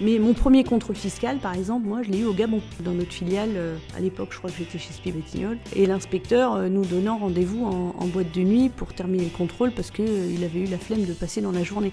[0.00, 3.12] Mais mon premier contrôle fiscal, par exemple, moi, je l'ai eu au Gabon, dans notre
[3.12, 3.50] filiale.
[3.54, 5.58] euh, à l'époque, je crois que j'étais chez Spi Batignolles.
[5.76, 9.90] Et l'inspecteur euh, nous donnant rendez-vous en, boîte de nuit pour terminer le contrôle parce
[9.90, 11.92] qu'il avait eu la flemme de passer dans la journée.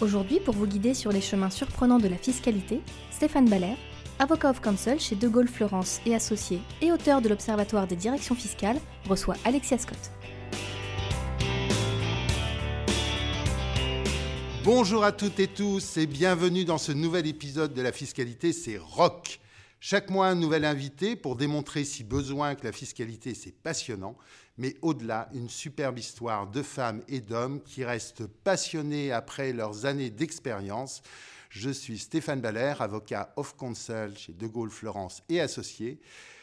[0.00, 2.80] Aujourd'hui, pour vous guider sur les chemins surprenants de la fiscalité,
[3.12, 3.76] Stéphane Baller,
[4.18, 8.34] avocat of counsel chez De Gaulle Florence et associé et auteur de l'Observatoire des directions
[8.34, 10.10] fiscales, reçoit Alexia Scott.
[14.64, 18.78] Bonjour à toutes et tous et bienvenue dans ce nouvel épisode de la fiscalité, c'est
[18.78, 19.40] Rock.
[19.80, 24.16] Chaque mois, un nouvel invité pour démontrer si besoin que la fiscalité, c'est passionnant,
[24.58, 30.10] mais au-delà, une superbe histoire de femmes et d'hommes qui restent passionnés après leurs années
[30.10, 31.02] d'expérience.
[31.48, 35.98] Je suis Stéphane Baller, avocat of counsel chez De Gaulle Florence et associé,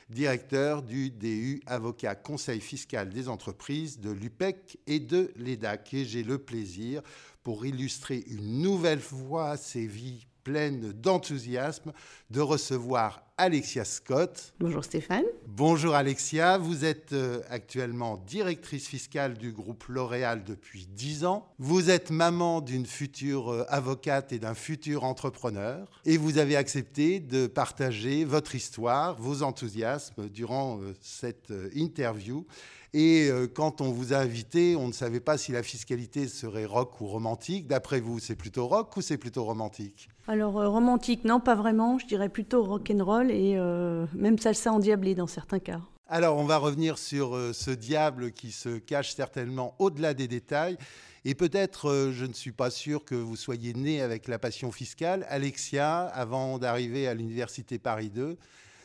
[0.10, 5.94] directeur du DU Avocat Conseil fiscal des entreprises, de l'UPEC et de l'EDAC.
[5.94, 7.02] Et j'ai le plaisir,
[7.44, 11.92] pour illustrer une nouvelle fois ces vies pleines d'enthousiasme,
[12.32, 14.54] de recevoir Alexia Scott.
[14.60, 15.24] Bonjour Stéphane.
[15.48, 21.48] Bonjour Alexia, vous êtes euh, actuellement directrice fiscale du groupe L'Oréal depuis 10 ans.
[21.58, 25.90] Vous êtes maman d'une future euh, avocate et d'un futur entrepreneur.
[26.06, 32.46] Et vous avez accepté de partager votre histoire, vos enthousiasmes durant euh, cette interview.
[32.94, 36.66] Et euh, quand on vous a invité, on ne savait pas si la fiscalité serait
[36.66, 37.68] rock ou romantique.
[37.68, 40.10] D'après vous, c'est plutôt rock ou c'est plutôt romantique?
[40.30, 41.98] Alors, euh, romantique, non, pas vraiment.
[41.98, 45.82] Je dirais plutôt rock'n'roll et euh, même salsa endiablé dans certains cas.
[46.08, 50.78] Alors, on va revenir sur euh, ce diable qui se cache certainement au-delà des détails.
[51.26, 55.26] Et peut-être, je ne suis pas sûr que vous soyez né avec la passion fiscale.
[55.30, 58.38] Alexia, avant d'arriver à l'université Paris 2,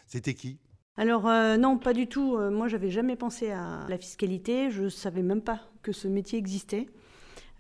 [0.07, 0.57] c'était qui?
[0.97, 2.37] Alors euh, non, pas du tout.
[2.37, 4.71] Euh, moi, j'avais jamais pensé à la fiscalité.
[4.71, 6.87] Je savais même pas que ce métier existait.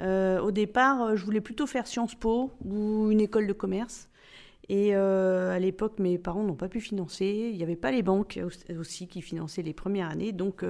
[0.00, 4.09] Euh, au départ, je voulais plutôt faire Sciences Po ou une école de commerce.
[4.71, 7.50] Et à l'époque, mes parents n'ont pas pu financer.
[7.53, 10.33] Il n'y avait pas les banques au- aussi qui finançaient les premières années.
[10.33, 10.65] Donc,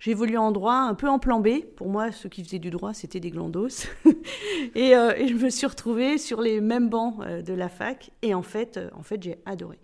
[0.00, 1.60] j'ai évolué en droit, un peu en plan B.
[1.76, 3.86] Pour moi, ceux qui faisaient du droit, c'était des glandos.
[4.74, 8.10] et, et je me suis retrouvée sur les mêmes bancs de la fac.
[8.22, 9.78] Et en fait, en fait j'ai adoré.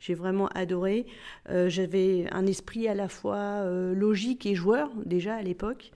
[0.00, 1.06] J'ai vraiment adoré.
[1.50, 5.92] Euh, J'avais un esprit à la fois euh, logique et joueur déjà à l'époque.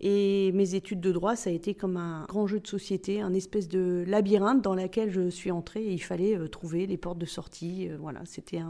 [0.00, 3.32] Et mes études de droit, ça a été comme un grand jeu de société, un
[3.32, 7.26] espèce de labyrinthe dans lequel je suis entrée il fallait euh, trouver les portes de
[7.26, 7.88] sortie.
[8.00, 8.60] Voilà, c'était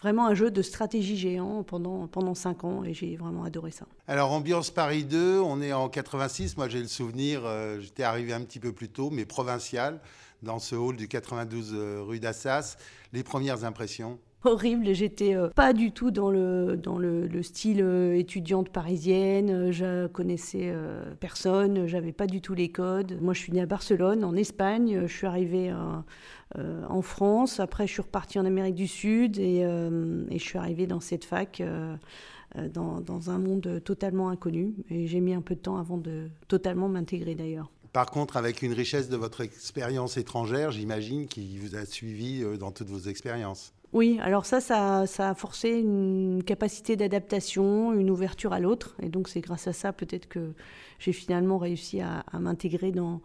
[0.00, 3.86] vraiment un jeu de stratégie géant pendant, pendant cinq ans et j'ai vraiment adoré ça.
[4.06, 6.56] Alors, ambiance Paris 2, on est en 86.
[6.56, 7.42] Moi, j'ai le souvenir,
[7.80, 10.00] j'étais arrivé un petit peu plus tôt, mais provincial,
[10.42, 12.76] dans ce hall du 92 euh, rue d'Assas.
[13.12, 14.94] Les premières impressions horrible.
[14.94, 19.70] J'étais euh, pas du tout dans le, dans le, le style euh, étudiante parisienne.
[19.70, 20.74] Je connaissais
[21.20, 21.86] personne.
[21.86, 23.18] J'avais pas du tout les codes.
[23.20, 25.02] Moi, je suis née à Barcelone, en Espagne.
[25.06, 25.70] Je suis arrivée
[26.54, 27.60] en France.
[27.60, 31.62] Après, je suis repartie en Amérique du Sud et, je suis arrivée dans cette fac.
[32.72, 34.74] dans, dans un monde totalement inconnu.
[34.88, 37.70] Et j'ai mis un peu de temps avant de totalement m'intégrer d'ailleurs.
[37.92, 42.56] Par contre, avec une richesse de votre expérience étrangère, j'imagine qu'il vous a suivi euh,
[42.56, 43.72] dans toutes vos expériences.
[43.92, 48.94] Oui, alors ça, ça, a forcé une capacité d'adaptation, une ouverture à l'autre.
[49.02, 50.52] Et donc c'est grâce à ça peut-être que
[51.00, 53.20] j'ai finalement réussi à, à m'intégrer dans,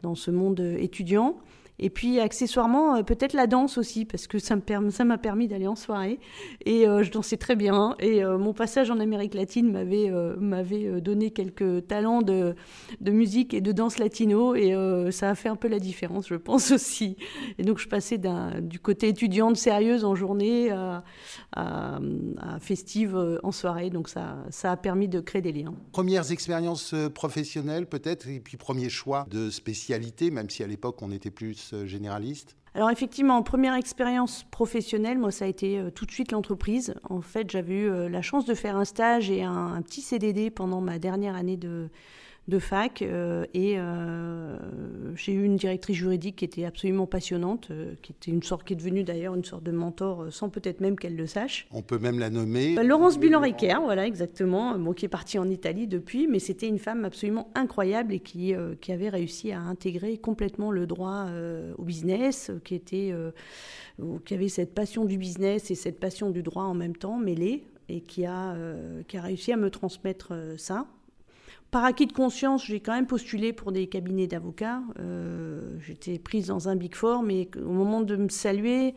[0.00, 1.36] dans ce monde étudiant.
[1.78, 4.56] Et puis accessoirement, euh, peut-être la danse aussi, parce que ça
[5.04, 6.18] m'a permis d'aller en soirée.
[6.64, 7.94] Et euh, je dansais très bien.
[7.98, 12.54] Et euh, mon passage en Amérique latine m'avait euh, donné quelques talents de,
[13.00, 14.54] de musique et de danse latino.
[14.54, 14.74] Et
[15.10, 17.16] ça a fait un peu la différence, je pense aussi.
[17.58, 18.18] Et donc je passais
[18.60, 21.04] du côté étudiante sérieuse en journée à,
[21.54, 21.98] à,
[22.60, 23.90] festive en soirée.
[23.90, 25.74] Donc ça, ça a permis de créer des liens.
[25.92, 31.10] Premières expériences professionnelles peut-être, et puis premier choix de spécialité, même si à l'époque on
[31.10, 32.56] était plus euh, généraliste.
[32.74, 36.94] Alors effectivement, première expérience professionnelle, moi ça a été euh, tout de suite l'entreprise.
[37.08, 40.02] En fait, j'avais eu euh, la chance de faire un stage et un, un petit
[40.02, 41.88] CDD pendant ma dernière année de,
[42.48, 44.56] de fac euh, et euh,
[45.16, 48.74] j'ai eu une directrice juridique qui était absolument passionnante, euh, qui était une sorte qui
[48.74, 51.66] est devenue d'ailleurs une sorte de mentor sans peut-être même qu'elle le sache.
[51.72, 52.76] On peut même la nommer.
[52.76, 56.78] Bah, Laurence Bulan-Riquer, voilà exactement, bon, qui est partie en Italie depuis, mais c'était une
[56.78, 61.26] femme absolument incroyable et qui, qui avait réussi à intégrer complètement le droit
[61.78, 63.12] au business, qui, était,
[64.24, 67.64] qui avait cette passion du business et cette passion du droit en même temps mêlée.
[67.88, 68.54] et qui a,
[69.08, 70.86] qui a réussi à me transmettre ça.
[71.76, 74.80] Par acquis de conscience, j'ai quand même postulé pour des cabinets d'avocats.
[74.98, 78.94] Euh, j'étais prise dans un Big Four, mais au moment de me saluer,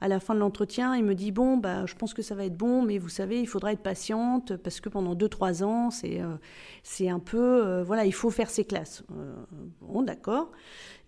[0.00, 2.44] à la fin de l'entretien, il me dit Bon, bah, je pense que ça va
[2.44, 6.20] être bon, mais vous savez, il faudra être patiente parce que pendant 2-3 ans, c'est
[6.20, 6.36] euh,
[6.82, 7.66] c'est un peu.
[7.66, 9.04] Euh, voilà, il faut faire ses classes.
[9.80, 10.50] bon, d'accord.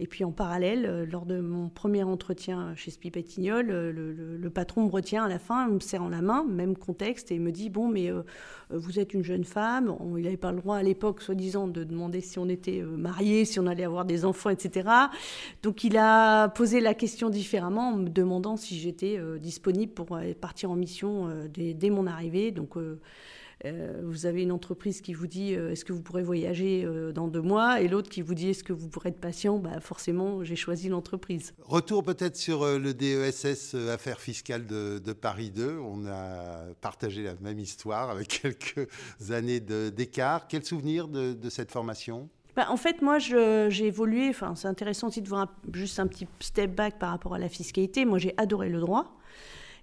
[0.03, 4.83] Et puis en parallèle, euh, lors de mon premier entretien chez Spipetignol, euh, le, patron
[4.85, 7.87] me retient à la fin, me serrant la main, même contexte, et me dit Bon,
[7.87, 8.23] mais euh,
[8.71, 9.95] vous êtes une jeune femme.
[10.17, 13.61] il n'avait pas le droit à l'époque, soi-disant, de demander si on était mariés, si
[13.61, 14.89] on allait avoir des enfants, etc.
[15.63, 20.71] Donc il a posé la question différemment en me demandant si j'étais disponible pour partir
[20.71, 22.51] en mission dès, dès, mon arrivée.
[22.51, 22.77] Donc
[23.65, 27.13] euh, vous avez une entreprise qui vous dit euh, est-ce que vous pourrez voyager euh,
[27.13, 27.81] dans deux mois?
[27.81, 29.59] Et l'autre qui vous dit est-ce que vous pourrez être patient?
[29.59, 31.55] Bah, Forcément, j'ai choisi l'entreprise.
[31.61, 35.79] Retour peut-être sur le DESS Affaires fiscales de, Paris 2.
[35.79, 38.89] On a partagé la même histoire avec quelques
[39.31, 40.49] années d'écart.
[40.49, 42.29] Quel souvenir de, cette formation?
[42.57, 44.29] Bah, en fait, moi, j'ai évolué.
[44.29, 47.49] Enfin, c'est intéressant aussi de voir juste un petit step back par rapport à la
[47.49, 48.05] fiscalité.
[48.05, 49.17] Moi, j'ai adoré le droit.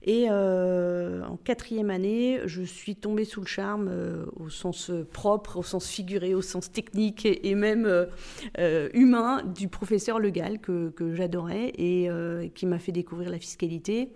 [0.03, 5.57] Et euh, en quatrième année, je suis tombée sous le charme euh, au sens propre,
[5.57, 7.85] au sens figuré, au sens technique et, même
[8.57, 12.09] euh, humain du professeur Legal que, que j'adorais et
[12.55, 14.13] qui m'a fait découvrir la fiscalité.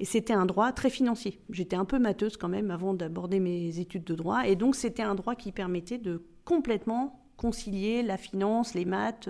[0.00, 1.38] Et c'était un droit très financier.
[1.50, 4.46] J'étais un peu mateuse quand même avant d'aborder mes études de droit.
[4.46, 9.28] Et donc c'était un droit qui permettait de complètement concilier la finance, les maths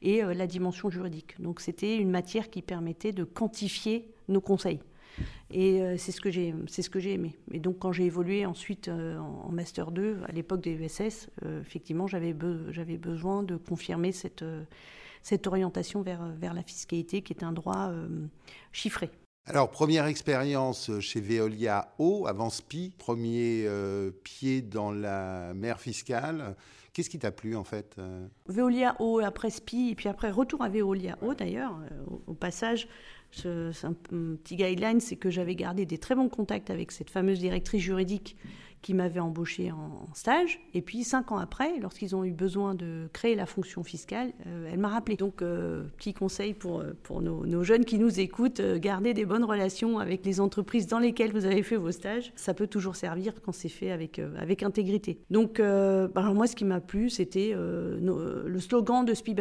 [0.00, 1.40] et la dimension juridique.
[1.40, 4.80] Donc c'était une matière qui permettait de quantifier nos conseils.
[5.50, 7.36] Et euh, c'est ce que j'ai, c'est aimé.
[7.50, 10.74] Et donc quand j'ai évolué ensuite euh, en, master 2 à l'époque des
[11.44, 14.44] euh, effectivement j'avais, besoin de confirmer cette
[15.22, 17.92] cette orientation vers vers la fiscalité qui est un droit
[18.72, 19.10] chiffré.
[19.46, 23.68] Alors, première expérience chez Veolia Eau, avant SPI, premier
[24.24, 26.56] pied dans la mer fiscale.
[26.92, 27.96] Qu'est-ce qui t'a plu en fait
[28.46, 31.78] Veolia Eau, après SPI, et puis après retour à Veolia Eau d'ailleurs,
[32.26, 32.86] au, passage,
[33.30, 37.38] c'est un, petit guideline, c'est que j'avais gardé des très bons contacts avec cette fameuse
[37.38, 38.36] directrice juridique
[38.82, 40.60] qui m'avait embauché en, stage.
[40.74, 44.68] Et puis, cinq ans après, lorsqu'ils ont eu besoin de créer la fonction fiscale, euh,
[44.70, 45.16] elle m'a rappelé.
[45.16, 49.44] Donc, euh, petit conseil pour, euh, pour nos, jeunes qui nous écoutent, gardez des bonnes
[49.44, 52.32] relations avec les entreprises dans lesquelles vous avez fait vos stages.
[52.34, 55.20] Ça peut toujours servir quand c'est fait avec, avec intégrité.
[55.30, 59.36] Donc, bah, moi, ce qui m'a plu, c'était le slogan de Spi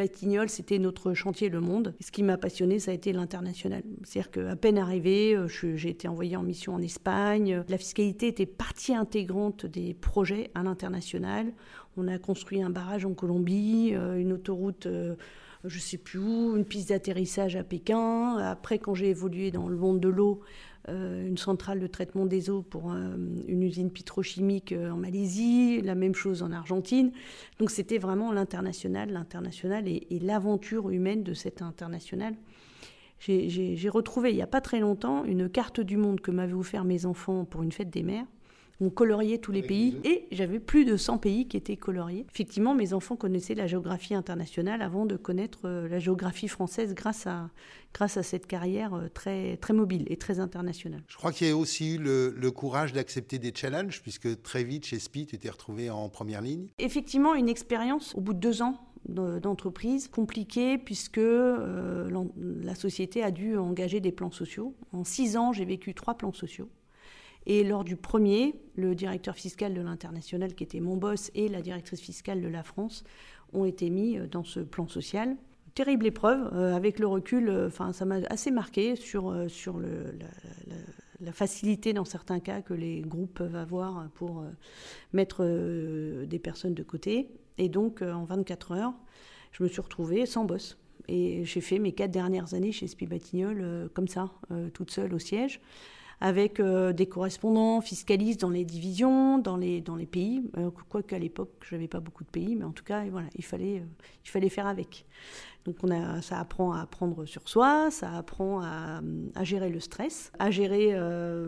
[0.47, 1.95] c'était notre chantier Le Monde.
[1.99, 3.81] ce qui m'a passionné, ça a été l'international.
[4.03, 7.63] C'est-à-dire qu'à peine arrivé, j'ai été envoyée en mission en Espagne.
[7.67, 9.30] La fiscalité était partie intégrée
[9.65, 11.51] des projets à l'international.
[11.97, 15.15] On a construit un barrage en Colombie, euh, une autoroute, euh,
[15.63, 18.37] je ne sais plus où, une piste d'atterrissage à Pékin.
[18.37, 20.41] Après, quand j'ai évolué dans le monde de l'eau,
[20.89, 26.15] euh, une centrale de traitement des eaux pour une usine pétrochimique en Malaisie, la même
[26.15, 27.11] chose en Argentine.
[27.59, 32.33] Donc c'était vraiment l'international, l'international et, et l'aventure humaine de cet international.
[33.19, 36.83] J'ai retrouvé il n'y a pas très longtemps une carte du monde que m'avaient offert
[36.83, 38.25] mes enfants pour une fête des mères
[38.79, 42.25] on coloriait tous les pays et j'avais plus de 100 pays qui étaient coloriés.
[42.33, 47.27] Effectivement, mes enfants connaissaient la géographie internationale avant de connaître euh, la géographie française grâce
[47.27, 47.49] à,
[47.93, 51.03] grâce à cette carrière euh, très, très mobile et très internationale.
[51.07, 54.85] Je crois qu'il y a aussi eu le, courage d'accepter des challenges puisque très vite
[54.85, 56.67] chez SPI, tu étais retrouvé en première ligne.
[56.79, 63.31] Effectivement, une expérience au bout de deux ans d'entreprise compliquée puisque euh, la société a
[63.31, 64.75] dû engager des plans sociaux.
[64.91, 66.69] En six ans, j'ai vécu trois plans sociaux.
[67.45, 71.61] Et lors du premier, le directeur fiscal de l'international, qui était mon boss, et la
[71.61, 73.03] directrice fiscale de la France
[73.53, 75.35] ont été mis euh, dans ce plan social.
[75.73, 80.17] Terrible épreuve, euh, avec le recul, euh, ça m'a assez marqué sur, sur le,
[81.19, 84.43] la, facilité dans certains cas que les groupes peuvent avoir pour
[85.13, 85.45] mettre
[86.25, 87.29] des personnes de côté.
[87.59, 88.93] Et donc en 24 heures,
[89.51, 90.79] je me suis retrouvée sans boss.
[91.07, 94.31] Et j'ai fait mes quatre dernières années chez Spibatignol comme ça,
[94.73, 95.61] toute seule au siège
[96.21, 100.43] avec euh, des correspondants fiscalistes dans les divisions, dans les, pays.
[100.57, 103.27] Euh, quoique à l'époque, je n'avais pas beaucoup de pays, mais en tout cas, voilà,
[103.35, 105.05] il fallait, euh, il fallait faire avec.
[105.65, 109.01] Donc on a, ça apprend à apprendre sur soi, ça apprend à,
[109.43, 110.93] gérer le stress, à gérer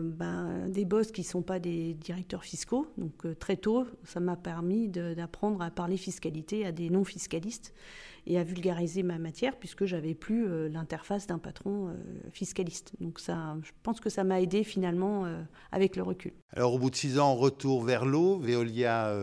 [0.02, 2.86] ben, des boss qui ne sont pas des directeurs fiscaux.
[2.96, 7.74] Donc très tôt, ça m'a permis d'apprendre à parler fiscalité à des non-fiscalistes
[8.26, 11.92] et à vulgariser ma matière puisque j'avais plus euh, l'interface d'un patron euh,
[12.32, 12.92] fiscaliste.
[13.00, 15.42] Donc ça, je pense que ça m'a aidé finalement euh,
[15.72, 16.32] avec le recul.
[16.52, 19.14] Alors au bout de six ans, retour vers l'eau, Veolia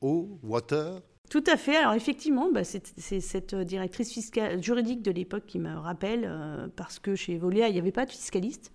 [0.00, 1.00] eau, water.
[1.32, 1.76] Tout à fait.
[1.76, 6.30] Alors effectivement, bah, c'est cette directrice fiscale, juridique de l'époque qui me rappelle,
[6.76, 8.70] parce que chez Veolia, il n'y avait pas de fiscaliste.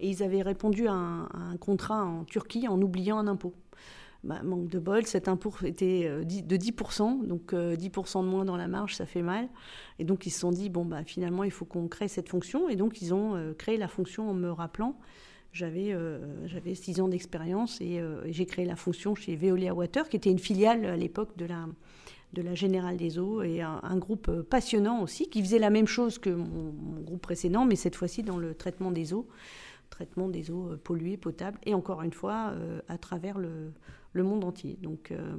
[0.00, 3.54] Et ils avaient répondu à un, contrat en Turquie en oubliant un impôt.
[4.22, 8.44] Bah, manque de bol, cet impôt était euh, de 10%, donc 10% euh, de moins
[8.44, 9.48] dans la marge, ça fait mal.
[9.98, 12.68] Et donc ils se sont dit, bon, bah, finalement, il faut qu'on crée cette fonction.
[12.68, 14.98] Et donc ils ont euh, créé la fonction en me rappelant.
[15.54, 15.96] J'avais
[16.46, 20.40] j'avais 6 ans d'expérience et, j'ai créé la fonction chez Veolia Water, qui était une
[20.40, 21.66] filiale à l'époque de la,
[22.32, 26.18] de la Générale des Eaux, et un, groupe passionnant aussi, qui faisait la même chose
[26.18, 29.28] que mon, groupe précédent, mais cette fois-ci dans le traitement des eaux
[29.94, 33.72] traitement des eaux euh, polluées, potables, et encore une fois, euh, à travers le,
[34.14, 34.76] monde entier.
[34.80, 35.36] Donc, euh,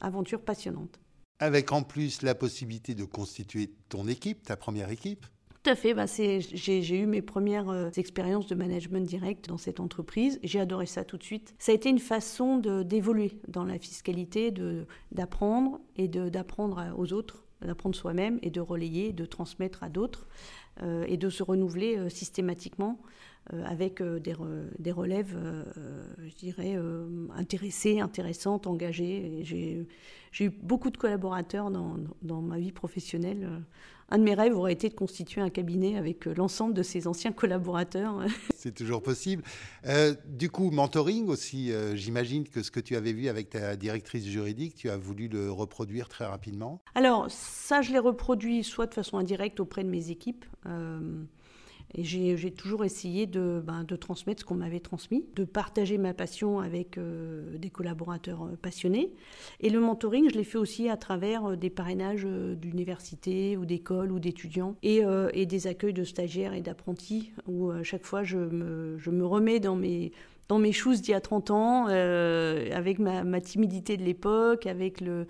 [0.00, 1.00] aventure passionnante.
[1.38, 5.26] Avec en plus la possibilité de constituer ton équipe, ta première équipe
[5.66, 5.94] tout à fait.
[5.94, 10.38] Bah j'ai eu mes premières expériences de management direct dans cette entreprise.
[10.44, 11.56] J'ai adoré ça tout de suite.
[11.58, 14.54] Ça a été une façon d'évoluer dans la fiscalité,
[15.10, 20.28] d'apprendre et d'apprendre aux autres, d'apprendre soi-même et de relayer, de transmettre à d'autres
[20.84, 23.00] et de se renouveler systématiquement.
[23.52, 25.62] Euh, avec euh, des, relèves, euh,
[26.26, 26.76] je dirais,
[27.36, 29.40] intéressées, intéressantes, engagées.
[29.42, 29.86] J'ai
[30.44, 33.48] eu beaucoup de collaborateurs dans, ma vie professionnelle.
[34.08, 37.32] Un de mes rêves aurait été de constituer un cabinet avec l'ensemble de ces anciens
[37.32, 38.24] collaborateurs.
[38.54, 39.42] C'est toujours possible.
[40.26, 44.74] du coup, mentoring aussi, j'imagine que ce que tu avais vu avec ta directrice juridique,
[44.74, 46.82] tu as voulu le reproduire très rapidement.
[46.94, 50.44] Alors, ça, je l'ai reproduit soit de façon indirecte auprès de mes équipes.
[51.94, 56.14] Et j'ai toujours essayé de, ben, de, transmettre ce qu'on m'avait transmis, de partager ma
[56.14, 59.12] passion avec euh, des collaborateurs euh, passionnés.
[59.60, 64.12] Et le mentoring, je l'ai fait aussi à travers euh, des parrainages d'universités ou d'écoles
[64.12, 65.02] ou d'étudiants et,
[65.46, 70.12] des accueils de stagiaires et d'apprentis où à chaque fois je me remets dans mes
[70.48, 75.00] dans mes choses d'il y a 30 ans, euh, avec ma, timidité de l'époque, avec
[75.00, 75.26] le,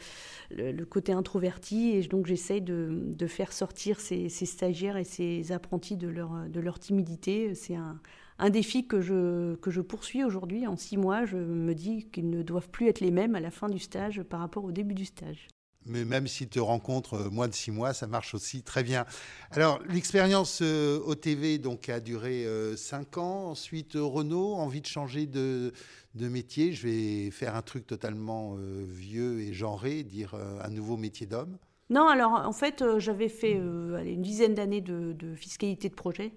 [0.88, 1.90] côté introverti.
[1.90, 7.54] Et donc j'essaye de, faire sortir ces, stagiaires et ces apprentis de leur, timidité.
[7.54, 7.98] C'est un,
[8.38, 10.66] un, défi que je, que je poursuis aujourd'hui.
[10.66, 13.50] En six mois, je me dis qu'ils ne doivent plus être les mêmes à la
[13.50, 15.48] fin du stage par rapport au début du stage
[15.86, 19.06] mais même s'ils te rencontrent euh, moins de six mois, ça marche aussi très bien.
[19.50, 23.50] Alors, l'expérience euh, au TV donc, a duré euh, cinq ans.
[23.50, 25.72] Ensuite, Renault, envie de changer de,
[26.14, 26.72] métier.
[26.72, 31.58] Je vais faire un truc totalement vieux et genré, dire un nouveau métier d'homme.
[31.90, 36.32] Non, alors en fait, j'avais fait une dizaine d'années de, fiscalité de projet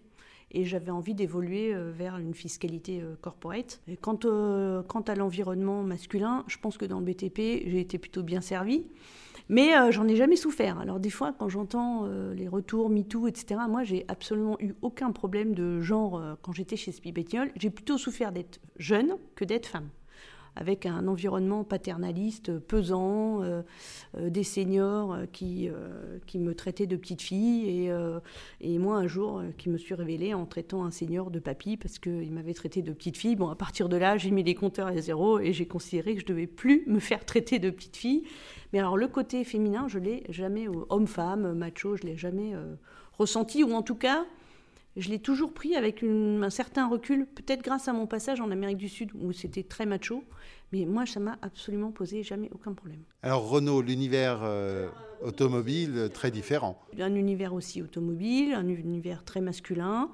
[0.52, 3.80] et j'avais envie d'évoluer vers une fiscalité corporate.
[4.02, 8.42] Quant, quant à l'environnement masculin, je pense que dans le BTP, j'ai été plutôt bien
[8.42, 8.84] servi.
[9.50, 10.80] Mais euh, j'en ai jamais souffert.
[10.80, 15.12] Alors des fois, quand j'entends euh, les retours MeToo, etc., moi, j'ai absolument eu aucun
[15.12, 17.52] problème de genre euh, quand j'étais chez Spibetiol.
[17.58, 19.90] J'ai plutôt souffert d'être jeune que d'être femme
[20.56, 23.44] avec un environnement paternaliste pesant,
[24.18, 25.70] des seniors qui,
[26.26, 27.94] qui me traitaient de petite fille, et,
[28.60, 31.98] et moi un jour qui me suis révélée en traitant un senior de papy parce
[31.98, 33.38] qu'il m'avait traité de petite fille.
[33.38, 36.22] Bon, à partir de là, j'ai mis les compteurs à zéro et j'ai considéré que
[36.22, 38.24] je devais plus me faire traiter de petite fille.
[38.74, 42.76] Mais alors le côté féminin, je l'ai jamais, homme-femme, macho, je l'ai jamais euh,
[43.18, 44.26] ressenti, ou en tout cas,
[44.96, 48.78] je l'ai toujours pris avec un certain recul, peut-être grâce à mon passage en Amérique
[48.78, 50.24] du Sud, où c'était très macho.
[50.72, 53.02] Mais moi, ça m'a absolument posé jamais aucun problème.
[53.24, 54.88] Alors Renault, l'univers euh,
[55.24, 56.80] automobile, euh, très différent.
[57.00, 60.10] Un univers aussi automobile, un univers très masculin.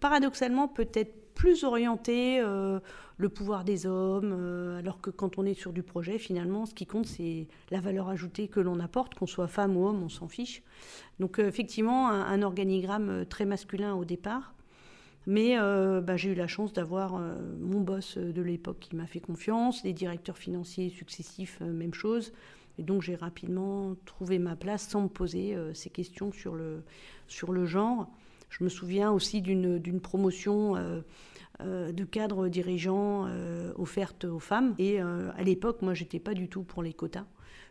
[0.00, 2.80] paradoxalement, peut-être plus orienté euh,
[3.16, 6.74] le pouvoir des hommes, euh, alors que quand on est sur du projet, finalement, ce
[6.74, 10.08] qui compte, c'est la valeur ajoutée que l'on apporte, qu'on soit femme ou homme, on
[10.08, 10.62] s'en fiche.
[11.20, 14.54] Donc euh, effectivement, un, organigramme très masculin au départ.
[15.28, 17.12] Mais bah, j'ai eu la chance d'avoir
[17.60, 22.32] mon boss de l'époque qui m'a fait confiance, les directeurs financiers successifs, même chose.
[22.76, 26.82] Et donc j'ai rapidement trouvé ma place sans me poser ces questions sur le,
[27.28, 28.10] sur le genre.
[28.52, 31.00] Je me souviens aussi d'une promotion euh,
[31.60, 34.74] euh, de cadre dirigeant euh, offerte aux femmes.
[34.78, 37.24] Et à l'époque, moi, j'étais pas du tout pour les quotas.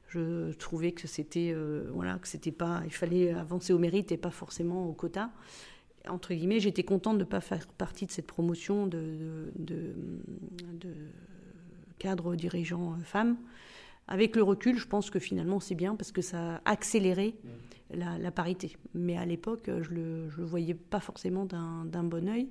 [0.08, 1.56] Je trouvais que c'était
[1.94, 5.30] voilà que c'était pas, il fallait avancer au mérite et pas forcément au quota
[6.10, 9.94] entre guillemets, j'étais contente de ne pas faire partie de cette promotion de, de,
[10.74, 10.90] de,
[13.04, 13.38] femmes.
[14.08, 17.36] Avec le recul, je pense que finalement c'est bien parce que ça a accéléré
[17.94, 18.76] la, parité.
[18.94, 22.50] Mais à l'époque, je ne le, voyais pas forcément d'un bon oeil.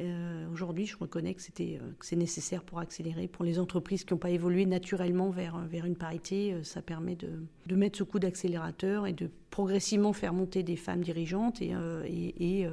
[0.00, 3.28] Euh, aujourd'hui, je reconnais euh, que c'est nécessaire pour accélérer.
[3.28, 7.74] Pour les entreprises qui n'ont pas évolué naturellement vers, une parité, euh, ça permet de,
[7.74, 12.66] mettre ce coup d'accélérateur et de progressivement faire monter des femmes dirigeantes et,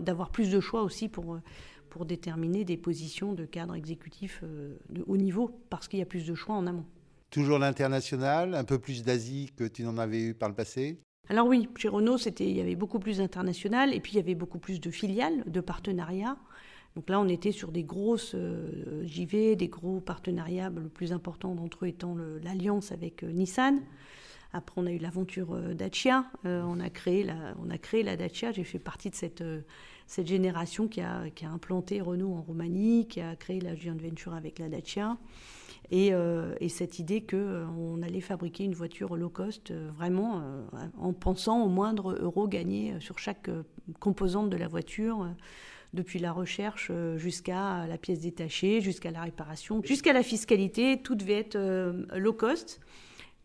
[0.00, 1.38] d'avoir plus de choix aussi pour,
[1.88, 4.42] pour déterminer des positions de cadre exécutif
[4.90, 6.86] de haut niveau, parce qu'il y a plus de choix en amont.
[7.34, 11.00] Toujours l'international, un peu plus d'Asie que tu n'en avais eu par le passé?
[11.28, 14.20] Alors oui, chez Renault, c'était, il y avait beaucoup plus d'international et puis il y
[14.20, 16.36] avait beaucoup plus de filiales, de partenariats.
[16.94, 21.56] Donc là, on était sur des grosses euh, JV, des gros partenariats, le plus important
[21.56, 22.14] d'entre eux étant
[22.44, 23.80] l'alliance avec euh, Nissan.
[24.52, 26.26] Après, on a eu l'aventure euh, Dacia.
[26.44, 28.52] on, a créé la, on a créé la Dacia.
[28.52, 29.42] J'ai fait partie de cette,
[30.06, 33.96] cette génération qui a, qui a implanté Renault en Roumanie, qui a créé la joint
[34.00, 35.18] venture avec la Dacia.
[35.90, 36.12] Et,
[36.60, 40.42] et cette idée qu'on allait fabriquer une voiture low cost, vraiment
[40.98, 43.50] en pensant au moindre euro gagné sur chaque
[44.00, 45.28] composante de la voiture
[45.94, 51.14] depuis la recherche euh, jusqu'à la pièce détachée, jusqu'à la réparation, jusqu'à la fiscalité, tout
[51.14, 52.80] devait être euh, low cost.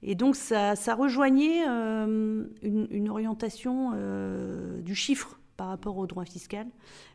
[0.02, 3.92] Et donc ça, rejoignait euh, une, orientation
[4.82, 6.68] du chiffre par rapport au droit fiscal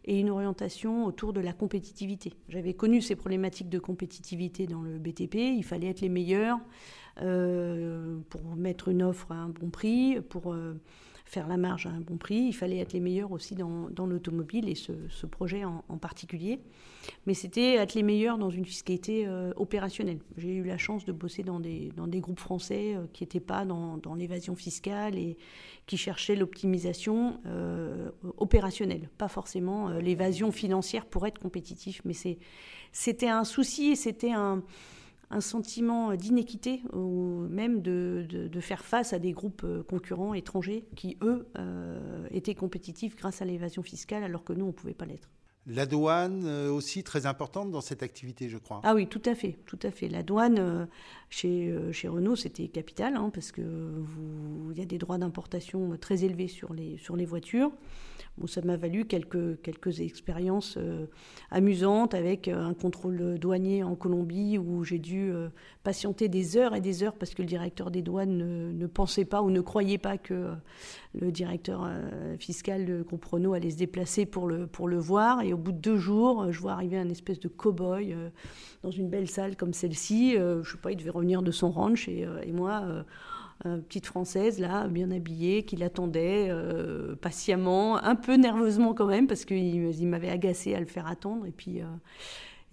[0.05, 2.35] et une orientation autour de la compétitivité.
[2.51, 6.59] J'avais connu ces problématiques de compétitivité dans le BTP, il fallait être les meilleurs
[7.17, 10.55] pour mettre une offre à un bon prix, pour
[11.25, 12.37] faire la marge à un bon prix.
[12.37, 16.61] Il fallait être les meilleurs aussi dans, l'automobile et ce, projet en, particulier.
[17.27, 20.19] Mais c'était être les meilleurs dans une fiscalité euh, opérationnelle.
[20.37, 23.41] J'ai eu la chance de bosser dans des, dans des groupes français euh, qui n'étaient
[23.41, 25.37] pas dans, l'évasion fiscale et
[25.87, 32.01] qui cherchaient l'optimisation euh, opérationnelle, pas forcément l'évasion financière pour être compétitif.
[32.05, 32.15] Mais
[32.93, 34.63] c'était un souci et c'était un
[35.31, 40.85] un sentiment d'inéquité ou même de, de, faire face à des groupes euh, concurrents étrangers
[40.97, 44.95] qui, eux, euh, étaient compétitifs grâce à l'évasion fiscale alors que nous, on ne pouvait
[44.95, 45.31] pas l'être.
[45.67, 48.81] La douane euh, aussi très importante dans cette activité, je crois.
[48.85, 50.09] Ah oui, tout à fait, tout à fait.
[50.09, 50.89] La douane
[51.31, 53.63] chez, chez Renault, c'était capital hein, parce que
[54.71, 57.73] il y a des droits d'importation très élevés sur les, sur les voitures
[58.47, 61.07] ça m'a valu quelques, quelques expériences euh,
[61.51, 65.49] amusantes avec euh, un contrôle douanier en Colombie où j'ai dû euh,
[65.85, 68.37] patienter des heures et des heures parce que le directeur des douanes
[68.77, 70.53] ne, pensait pas ou ne croyait pas que
[71.15, 71.89] le directeur
[72.39, 75.43] fiscal de groupe Renault allait se déplacer pour le, pour le voir.
[75.43, 78.17] Et au bout de deux jours, je vois arriver un espèce de cow-boy
[78.83, 80.35] dans une belle salle comme celle-ci.
[80.35, 83.05] je ne sais pas, il devait revenir de son ranch et, et moi
[83.67, 89.27] euh, petite française là, bien habillée, qui l'attendait euh, patiemment, un peu nerveusement quand même,
[89.27, 91.47] parce qu'il m'avait agacé à le faire attendre.
[91.47, 91.87] Et puis, euh,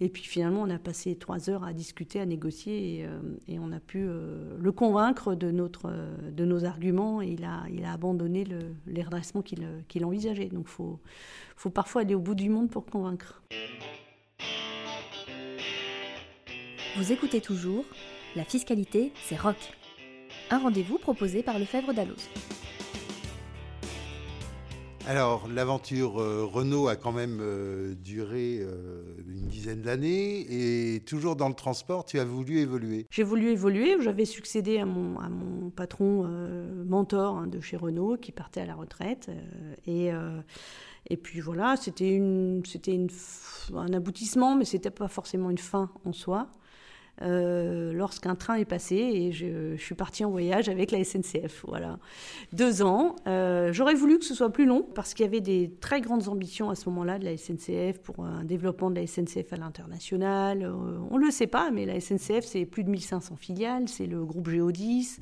[0.00, 3.06] et puis finalement, on a passé trois heures à discuter, à négocier,
[3.46, 5.92] et, on a pu le convaincre de, notre,
[6.28, 10.48] de nos arguments, et il a, il a abandonné le, les redressements qu'il envisageait.
[10.48, 10.98] Donc il faut,
[11.54, 13.44] faut parfois aller au bout du monde pour convaincre.
[16.96, 17.84] Vous écoutez toujours
[18.34, 19.72] La fiscalité, c'est rock
[20.52, 22.28] un rendez-vous proposé par Lefebvre Dalloz.
[25.08, 30.46] Alors, l'aventure euh, Renault a quand même euh, duré euh, une dizaine d'années
[30.94, 33.06] et toujours dans le transport, tu as voulu évoluer.
[33.10, 33.96] J'ai voulu évoluer.
[34.00, 36.28] J'avais succédé à mon, à mon patron
[36.86, 39.30] mentor hein, de chez Renault qui partait à la retraite.
[39.86, 40.10] et,
[41.08, 43.08] et puis voilà, c'était une, une,
[43.74, 46.48] un aboutissement, mais c'était pas forcément une fin en soi.
[47.20, 51.64] Euh, lorsqu'un train est passé et je, suis partie en voyage avec la SNCF.
[51.68, 51.98] Voilà,
[52.52, 53.16] deux ans.
[53.26, 56.28] Euh, j'aurais voulu que ce soit plus long parce qu'il y avait des très grandes
[56.28, 60.62] ambitions à ce moment-là de la SNCF pour un développement de la SNCF à l'international.
[60.62, 64.06] Euh, on ne le sait pas, mais la SNCF, c'est plus de 1500 filiales, c'est
[64.06, 65.18] le groupe Géodis,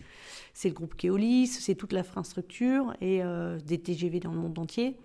[0.54, 3.22] c'est le groupe Keolis, c'est toute l'infrastructure et
[3.64, 4.96] des TGV dans le monde entier.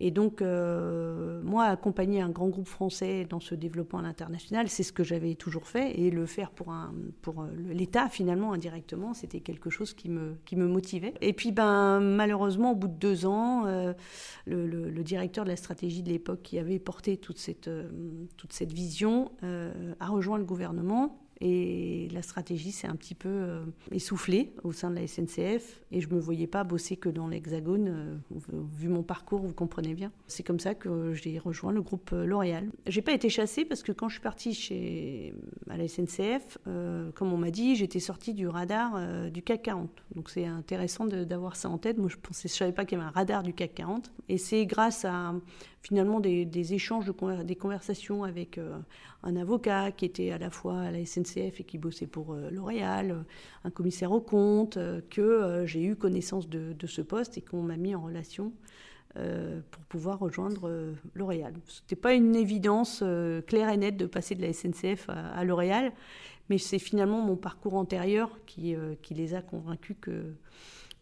[0.00, 4.82] Et donc, euh, moi, accompagner un grand groupe français dans ce développement à l'international, c'est
[4.82, 5.98] ce que j'avais toujours fait.
[6.00, 11.14] Et le faire pour, euh, l'État, finalement, indirectement, c'était quelque chose qui me, motivait.
[11.20, 13.92] Et puis, ben, malheureusement, au bout de deux ans, euh,
[14.46, 20.38] le, directeur de la stratégie de l'époque, qui avait porté toute cette vision, a rejoint
[20.38, 21.23] le gouvernement.
[21.40, 25.80] Et la stratégie s'est un petit peu euh, essoufflée au sein de la SNCF.
[25.90, 27.88] Et je ne me voyais pas bosser que dans l'Hexagone.
[27.88, 28.16] Euh,
[28.76, 30.12] vu mon parcours, vous comprenez bien.
[30.26, 32.70] C'est comme ça que j'ai rejoint le groupe euh, L'Oréal.
[32.86, 35.34] J'ai pas été chassée parce que quand je suis partie chez,
[35.68, 36.58] à la SNCF,
[37.14, 39.90] comme on m'a dit, j'étais sortie du radar du CAC 40.
[40.14, 41.98] Donc c'est intéressant d'avoir ça en tête.
[41.98, 44.12] Moi, je pensais, je savais pas qu'il y avait un radar du CAC 40.
[44.28, 45.34] Et c'est grâce à
[45.84, 47.04] finalement des, échanges,
[47.44, 48.78] des conversations avec euh,
[49.22, 52.48] un avocat qui était à la fois à la SNCF et qui bossait pour euh,
[52.50, 53.24] L'Oréal,
[53.64, 57.76] un commissaire au compte, euh, que j'ai eu connaissance de, ce poste et qu'on m'a
[57.76, 58.52] mis en relation
[59.70, 61.54] pour pouvoir rejoindre L'Oréal.
[61.66, 63.04] Ce n'était pas une évidence
[63.46, 65.92] claire et nette de passer de la SNCF à, L'Oréal,
[66.50, 70.34] mais c'est finalement mon parcours antérieur qui, qui les a convaincus que,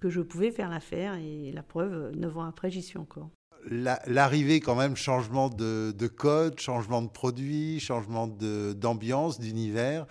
[0.01, 3.31] que je pouvais faire l'affaire et la preuve, neuf ans après, j'y suis encore
[3.71, 10.07] l'arrivée quand même, changement de, code, changement de produit, changement d'ambiance, d'univers.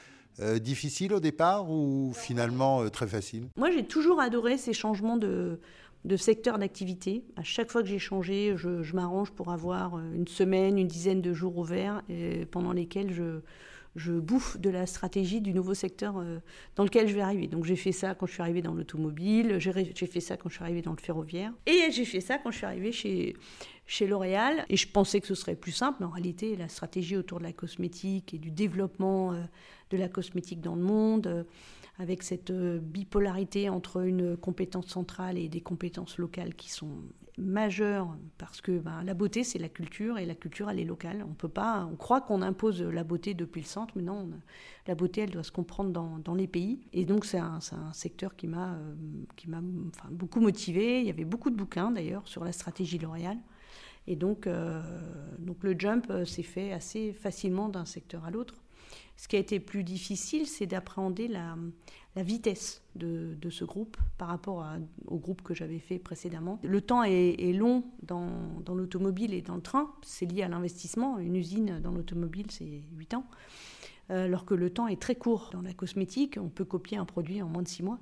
[0.61, 3.47] difficile au départ ou finalement très facile?
[3.57, 5.59] Moi, j'ai toujours adoré ces changements de,
[6.05, 7.23] de secteur d'activité.
[7.35, 11.33] À chaque fois que j'ai changé, je, m'arrange pour avoir une semaine, une dizaine de
[11.33, 12.01] jours ouverts
[12.51, 13.41] pendant lesquels je,
[13.95, 16.39] je bouffe de la stratégie du nouveau secteur euh,
[16.75, 17.47] dans lequel je vais arriver.
[17.47, 20.55] Donc j'ai fait ça quand je suis arrivée dans l'automobile, j'ai fait ça quand je
[20.55, 23.35] suis arrivée dans le ferroviaire, et j'ai fait ça quand je suis arrivée chez,
[24.07, 24.65] L'Oréal.
[24.69, 27.43] Et je pensais que ce serait plus simple, mais en réalité, la stratégie autour de
[27.43, 29.41] la cosmétique et du développement euh,
[29.89, 31.43] de la cosmétique dans le monde, euh,
[31.99, 37.03] avec cette bipolarité entre une compétence centrale et des compétences locales qui sont
[37.37, 41.25] majeur parce que ben, la beauté c'est la culture et la culture elle est locale.
[41.29, 44.29] On peut pas, on croit qu'on impose la beauté depuis le centre, mais non,
[44.87, 46.79] la beauté elle doit se comprendre dans, les pays.
[46.93, 47.59] Et donc c'est un,
[47.93, 48.93] secteur qui m'a euh,
[49.35, 49.61] qui m'a
[50.11, 51.01] beaucoup motivé.
[51.01, 53.37] Il y avait beaucoup de bouquins d'ailleurs sur la stratégie L'Oréal.
[54.07, 54.81] Et donc, euh,
[55.39, 58.55] donc le jump euh, s'est fait assez facilement d'un secteur à l'autre.
[59.15, 61.55] Ce qui a été plus difficile, c'est d'appréhender la,
[62.15, 64.65] la vitesse de, ce groupe par rapport
[65.07, 66.59] au groupe que j'avais fait précédemment.
[66.63, 68.27] Le temps est, long dans,
[68.67, 71.19] l'automobile et dans le train, c'est lié à l'investissement.
[71.19, 73.25] Une usine dans l'automobile, c'est 8 ans,
[74.09, 75.49] euh, alors que le temps est très court.
[75.53, 77.99] Dans la cosmétique, on peut copier un produit en moins de 6 mois.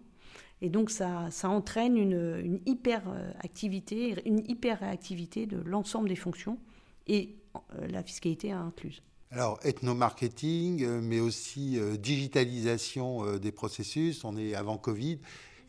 [0.61, 6.57] Et donc ça, entraîne une, une hyper-activité, une hyper-réactivité de l'ensemble des fonctions,
[7.07, 9.01] et euh, la fiscalité incluse.
[9.31, 14.23] Alors, ethno-marketing, euh, mais aussi euh, digitalisation euh, des processus.
[14.23, 15.19] On est avant Covid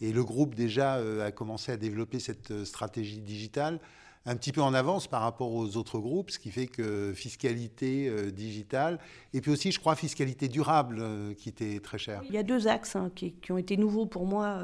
[0.00, 3.80] et le groupe déjà a commencé à développer cette stratégie digitale
[4.26, 8.30] un petit peu en avance par rapport aux autres groupes, ce qui fait que fiscalité
[8.32, 8.98] digitale,
[9.32, 11.02] et puis aussi, je crois, fiscalité durable,
[11.36, 12.20] qui était très chère.
[12.28, 14.58] Il y a deux axes hein, qui, ont été nouveaux pour moi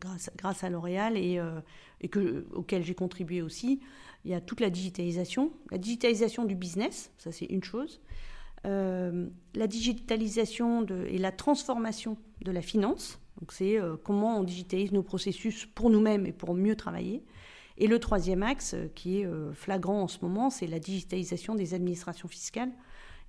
[0.00, 1.38] grâce, grâce, à L'Oréal et,
[2.00, 3.80] et que, auxquels j'ai contribué aussi.
[4.24, 8.00] Il y a toute la digitalisation, la digitalisation du business, ça c'est une chose.
[8.64, 14.92] Euh, la digitalisation et la transformation de la finance, donc c'est euh, comment on digitalise
[14.92, 17.24] nos processus pour nous-mêmes et pour mieux travailler.
[17.78, 21.74] Et le troisième axe, euh, qui est flagrant en ce moment, c'est la digitalisation des
[21.74, 22.72] administrations fiscales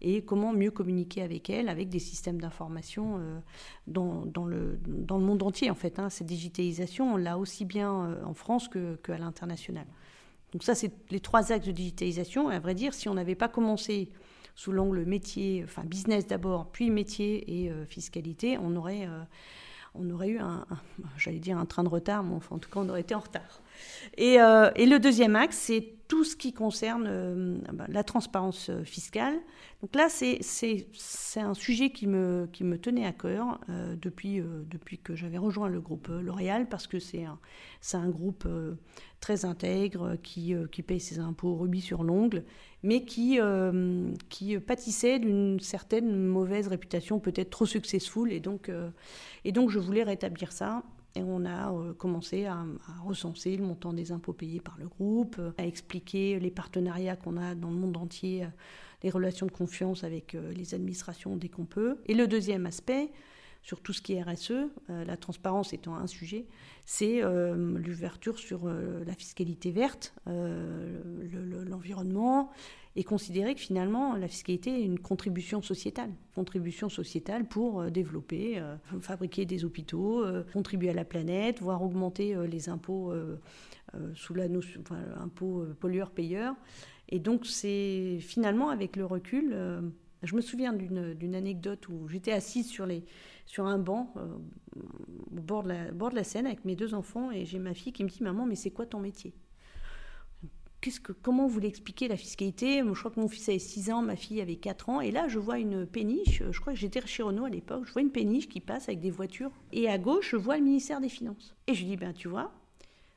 [0.01, 3.21] et comment mieux communiquer avec elles, avec des systèmes d'information
[3.87, 4.77] dans, dans, le,
[5.09, 5.69] monde entier.
[5.69, 6.09] En fait, hein.
[6.09, 8.69] cette digitalisation, on l'a aussi bien en France
[9.01, 9.85] qu'à l'international.
[10.53, 12.49] Donc ça, c'est les trois axes de digitalisation.
[12.49, 14.11] À vrai dire, si on n'avait pas commencé
[14.55, 19.23] sous l'angle métier, enfin business d'abord, puis métier et euh, fiscalité, on aurait, euh,
[19.95, 20.65] on aurait eu un,
[21.17, 23.19] j'allais dire un train de retard, mais enfin, en tout cas, on aurait été en
[23.19, 23.61] retard.
[24.17, 29.35] Et, euh, et le deuxième axe, c'est tout ce qui concerne bah, la transparence fiscale.
[29.81, 30.41] Donc là, c'est
[31.37, 32.47] un sujet qui me,
[32.81, 33.59] tenait à cœur
[33.99, 34.43] depuis,
[35.03, 37.25] que j'avais rejoint le groupe L'Oréal, parce que c'est
[37.93, 38.47] un, groupe
[39.23, 42.43] très intègre, qui, euh, paye ses impôts rubis sur l'ongle,
[42.83, 48.29] mais qui, euh, qui pâtissait d'une certaine mauvaise réputation, peut-être trop successful.
[48.29, 48.89] Euh,
[49.45, 50.83] et donc, je voulais rétablir ça.
[51.15, 52.65] Et on a commencé à,
[53.05, 57.53] recenser le montant des impôts payés par le groupe, à expliquer les partenariats qu'on a
[57.53, 58.47] dans le monde entier,
[59.03, 61.97] les relations de confiance avec les administrations dès qu'on peut.
[62.07, 63.11] Et le deuxième aspect,
[63.63, 64.69] sur tout ce qui est RSE, euh,
[65.05, 66.45] la transparence étant un sujet,
[66.85, 72.51] c'est euh, l'ouverture sur euh, la fiscalité verte, l'environnement,
[72.95, 78.61] et considérer que finalement la fiscalité est une contribution sociétale, contribution sociétale pour développer,
[79.01, 83.11] fabriquer des hôpitaux, contribuer à la planète, voire augmenter les impôts
[84.13, 86.55] sous la notion, enfin, impôts pollueurs-payeurs.
[87.09, 89.55] Et donc c'est finalement avec le recul,
[90.21, 93.03] je me souviens d'une anecdote où j'étais assise sur les
[93.45, 94.37] sur un banc euh,
[95.35, 97.73] au bord de, la, bord de la Seine avec mes deux enfants et j'ai ma
[97.73, 99.33] fille qui me dit Maman, mais c'est quoi ton métier?
[101.21, 102.79] Comment vous l'expliquez la fiscalité?
[102.79, 105.01] Je crois que mon fils avait 6 ans, ma fille avait 4 ans.
[105.01, 106.43] Et là, je vois une péniche.
[106.49, 107.85] Je crois que j'étais chez Renault à l'époque.
[107.85, 109.51] Je vois une péniche qui passe avec des voitures.
[109.71, 111.55] Et à gauche, je vois le ministère des Finances.
[111.67, 112.51] Et je dis Ben, tu vois,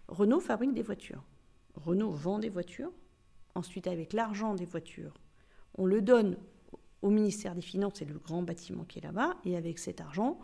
[0.09, 1.22] Renault fabrique des voitures.
[1.74, 2.92] Renault vend des voitures.
[3.55, 5.14] Ensuite, avec l'argent des voitures,
[5.79, 6.37] on le donne
[7.02, 10.38] au ministère des Finances, c'est le grand bâtiment qui est là-bas, et avec cet argent,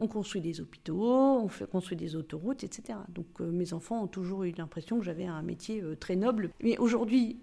[0.00, 2.98] on construit des hôpitaux, on construit des autoroutes, etc.
[3.08, 6.50] Donc euh, mes enfants ont toujours eu l'impression que j'avais un métier euh, très noble.
[6.62, 7.38] Mais aujourd'hui,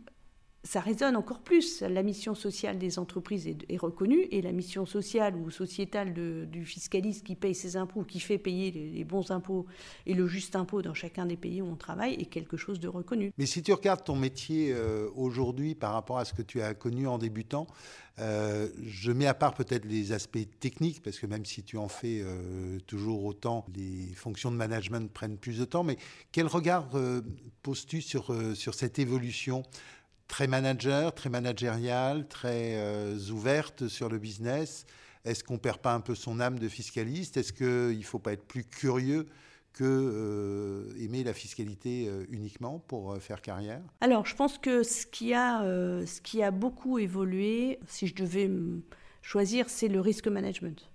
[0.65, 1.81] ça résonne encore plus.
[1.81, 7.25] La mission sociale des entreprises est, reconnue et la mission sociale ou sociétale du fiscaliste
[7.25, 9.67] qui paye ses impôts, qui fait payer les, bons impôts
[10.07, 12.87] et le juste impôt dans chacun des pays où on travaille est quelque chose de
[12.87, 13.31] reconnu.
[13.37, 16.73] Mais si tu regardes ton métier euh, aujourd'hui par rapport à ce que tu as
[16.73, 17.67] connu en débutant,
[18.17, 21.89] euh, je mets à part peut-être les aspects techniques, parce que même si tu en
[21.89, 25.97] fais euh, toujours autant, les fonctions de management prennent plus de temps, mais
[26.31, 26.89] quel regard
[27.61, 29.63] poses-tu sur, sur cette évolution
[30.27, 34.85] très manager, très managériale, très euh, ouverte sur le business.
[35.23, 37.37] Est-ce qu'on perd pas un peu son âme de fiscaliste?
[37.37, 39.27] Est-ce qu'il ne faut pas être plus curieux
[39.73, 43.81] que euh, aimer la fiscalité euh, uniquement pour faire carrière?
[44.01, 45.61] Alors, je pense que ce qui a,
[46.05, 48.49] ce qui a beaucoup évolué, si je devais
[49.21, 50.89] choisir, c'est le risk management.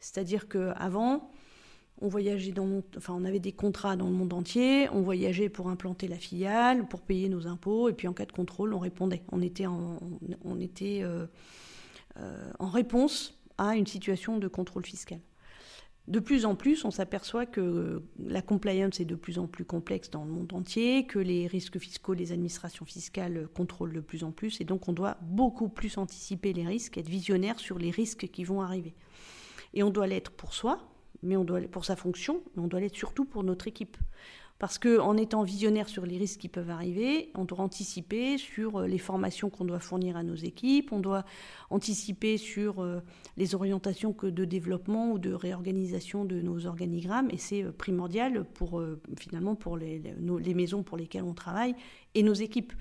[0.00, 1.30] C'est-à-dire qu'avant,
[2.00, 5.68] on voyageait dans, enfin, on avait des contrats dans le monde entier, on voyageait pour
[5.68, 9.22] implanter la filiale, pour payer nos impôts, et puis en cas de contrôle, on répondait.
[9.32, 9.98] On était en,
[10.44, 11.04] on était,
[12.58, 15.20] en réponse à une situation de contrôle fiscal.
[16.08, 20.08] De plus en plus, on s'aperçoit que la compliance est de plus en plus complexe
[20.08, 24.30] dans le monde entier, que les risques fiscaux, les administrations fiscales contrôlent de plus en
[24.30, 28.28] plus, et donc on doit beaucoup plus anticiper les risques, être visionnaire sur les risques
[28.28, 28.94] qui vont arriver.
[29.74, 30.78] Et on doit l'être pour soi,
[31.22, 33.96] mais on doit pour sa fonction, mais on doit l'être surtout pour notre équipe.
[34.58, 38.86] Parce qu'en étant visionnaire sur les risques qui peuvent arriver, on doit anticiper sur euh,
[38.86, 41.26] les formations qu'on doit fournir à nos équipes, on doit
[41.68, 43.00] anticiper sur euh,
[43.36, 47.28] les orientations que de développement ou de réorganisation de nos organigrammes.
[47.30, 48.82] Et c'est euh, primordial pour,
[49.18, 51.74] finalement pour les, les maisons pour lesquelles on travaille
[52.14, 52.72] et nos équipes.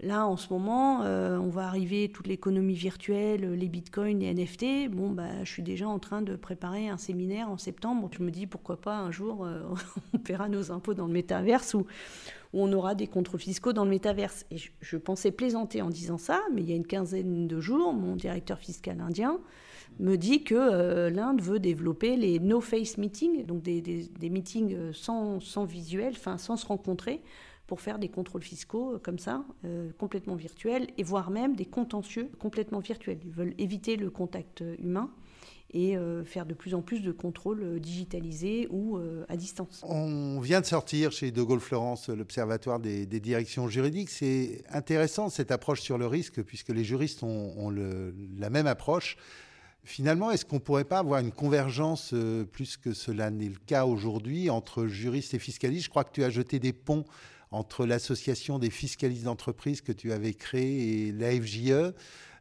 [0.00, 4.90] Là, en ce moment, euh, on va arriver toute l'économie virtuelle, les bitcoins, les NFT.
[4.90, 8.10] Bon, bah, je suis déjà en train de préparer un séminaire en septembre.
[8.12, 9.62] Je me dis pourquoi pas un jour euh,
[10.12, 11.86] on paiera nos impôts dans le métaverse ou,
[12.52, 14.46] on aura des contrôles fiscaux dans le métaverse.
[14.50, 17.92] Et je, pensais plaisanter en disant ça, mais il y a une quinzaine de jours,
[17.92, 19.40] mon directeur fiscal indien
[19.98, 26.14] me dit que euh, l'Inde veut développer les no-face meetings, donc des, meetings sans, visuel,
[26.16, 27.22] sans se rencontrer
[27.66, 31.64] pour faire des contrôles fiscaux euh, comme ça, euh, complètement virtuels, et voire même des
[31.64, 33.18] contentieux complètement virtuels.
[33.24, 35.10] Ils veulent éviter le contact euh, humain
[35.72, 38.98] et faire de plus en plus de contrôles digitalisés ou
[39.28, 39.84] à distance.
[39.86, 44.08] On vient de sortir chez De Gaulle Florence l'Observatoire des, directions juridiques.
[44.08, 49.16] C'est intéressant cette approche sur le risque, puisque les juristes ont, la même approche.
[49.82, 52.14] Finalement, est-ce qu'on ne pourrait pas avoir une convergence,
[52.52, 55.86] plus que cela n'est le cas aujourd'hui, entre juristes et fiscalistes?
[55.86, 57.04] Je crois que tu as jeté des ponts
[57.56, 61.94] entre l'association des fiscalistes d'entreprise que tu avais créée et l'AFJE.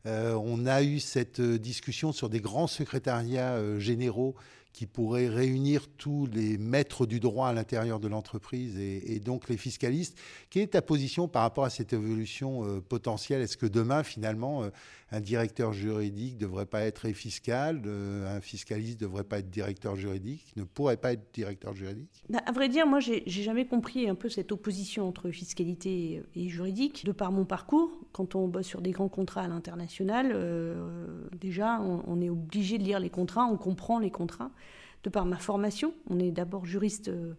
[0.06, 4.36] Euh, on a eu cette discussion sur des grands secrétariats euh, généraux
[4.76, 9.56] qui pourraient réunir tous les maîtres du droit à l'intérieur de l'entreprise et, donc les
[9.56, 10.20] fiscalistes.
[10.50, 13.42] Quelle est ta position par rapport à cette évolution euh, potentielle?
[13.42, 14.64] Est-ce que demain, finalement,
[15.12, 19.96] un directeur juridique ne devrait pas être fiscal, un fiscaliste ne devrait pas être directeur
[19.96, 22.24] juridique, ne pourrait pas être directeur juridique?
[22.30, 26.50] Bah, À vrai dire, moi, j'ai jamais compris un peu cette opposition entre fiscalité et
[26.50, 27.06] juridique.
[27.06, 31.80] De par mon parcours, quand on bosse sur des grands contrats à l'international, euh, déjà,
[31.82, 34.52] on, est obligé de lire les contrats, on comprend les contrats.
[35.06, 37.10] De par ma formation, on est d'abord juriste.
[37.10, 37.36] Euh,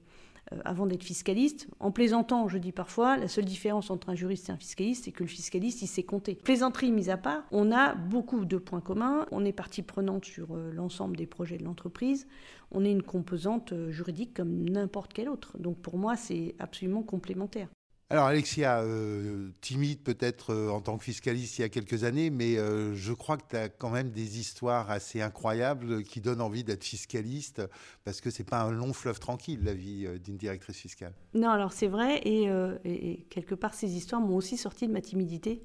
[0.52, 1.66] euh, avant d'être fiscaliste.
[1.80, 5.10] En plaisantant, je dis parfois, la seule différence entre un juriste et un fiscaliste, c'est
[5.10, 6.36] que le fiscaliste, il sait compter.
[6.36, 9.26] Plaisanterie mise à part, on a beaucoup de points communs.
[9.32, 12.28] On est partie prenante sur euh, l'ensemble des projets de l'entreprise.
[12.70, 15.58] On est une composante juridique comme n'importe quelle autre.
[15.58, 17.66] Donc pour moi, c'est absolument complémentaire.
[18.08, 22.30] Alors Alexia, euh, timide peut-être euh, en tant que fiscaliste il y a quelques années,
[22.30, 26.40] mais euh, je crois que tu as quand même des histoires assez incroyables qui donnent
[26.40, 27.62] envie d'être fiscaliste,
[28.04, 31.14] parce que c'est pas un long fleuve tranquille la vie d'une directrice fiscale.
[31.34, 35.64] Non, alors c'est vrai, et, quelque part ces histoires m'ont aussi sorti de ma timidité,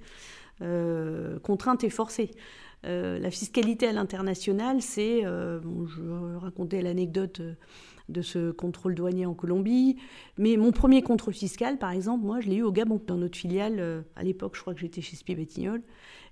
[1.44, 2.32] contrainte et forcée.
[2.84, 5.22] la fiscalité à l'international, c'est,
[5.62, 7.42] bon, je racontais l'anecdote
[8.12, 9.98] de ce contrôle douanier en Colombie.
[10.38, 13.38] Mais mon premier contrôle fiscal, par exemple, moi, je l'ai eu au Gabon, dans notre
[13.38, 13.78] filiale.
[13.80, 15.84] Euh, à l'époque, je crois que j'étais chez Spi Batignolles.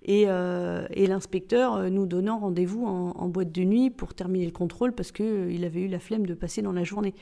[0.02, 4.52] Et, euh, et l'inspecteur euh, nous donnant rendez-vous en, boîte de nuit pour terminer le
[4.52, 7.14] contrôle parce qu'il avait eu la flemme de passer dans la journée.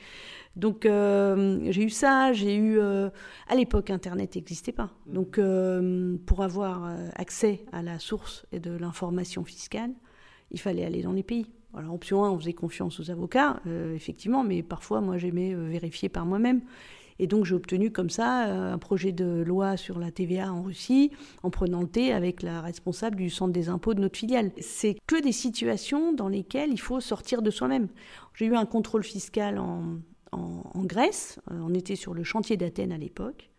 [0.54, 2.80] Donc j'ai eu ça, j'ai eu...
[2.80, 4.90] à l'époque, Internet n'existait pas.
[5.06, 5.40] Donc
[6.26, 9.90] pour avoir accès à la source et de l'information fiscale,
[10.50, 11.46] il fallait aller dans les pays.
[11.76, 15.68] Alors, option 1, on faisait confiance aux avocats, euh, effectivement, mais parfois, moi, j'aimais euh,
[15.68, 16.62] vérifier par moi-même.
[17.20, 20.62] Et donc, j'ai obtenu comme ça euh, un projet de loi sur la TVA en
[20.62, 21.10] Russie,
[21.42, 24.52] en prenant le thé avec la responsable du centre des impôts de notre filiale.
[24.60, 27.88] C'est que des situations dans lesquelles il faut sortir de soi-même.
[28.34, 29.98] J'ai eu un contrôle fiscal en,
[30.32, 31.40] en Grèce.
[31.50, 33.50] On était sur le chantier d'Athènes à l'époque.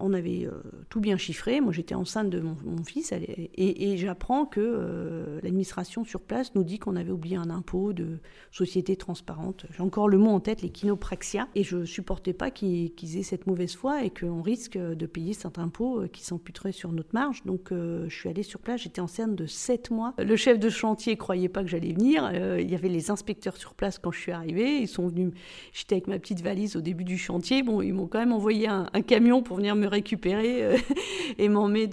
[0.00, 1.60] On avait euh, tout bien chiffré.
[1.60, 6.78] Moi, j'étais enceinte de mon, fils et, j'apprends que euh, l'administration sur place nous dit
[6.78, 8.18] qu'on avait oublié un impôt de
[8.50, 9.66] société transparente.
[9.70, 11.48] J'ai encore le mot en tête, les kinopraxia.
[11.54, 15.58] Et je supportais pas qu'ils aient cette mauvaise foi et qu'on risque de payer cet
[15.58, 17.42] impôt euh, qui s'amputerait sur notre marge.
[17.44, 18.82] Donc, je suis allée sur place.
[18.82, 20.14] J'étais enceinte de 7 mois.
[20.18, 22.30] Le chef de chantier croyait pas que j'allais venir.
[22.58, 24.78] il y avait les inspecteurs sur place quand je suis arrivée.
[24.78, 25.32] Ils sont venus.
[25.72, 27.62] J'étais avec ma petite valise au début du chantier.
[27.62, 30.76] Bon, ils m'ont quand même envoyé un, un camion pour venir me me récupérer
[31.38, 31.86] et m'emmener